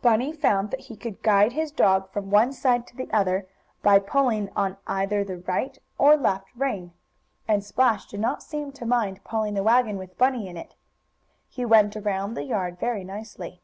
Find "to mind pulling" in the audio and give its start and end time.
8.70-9.54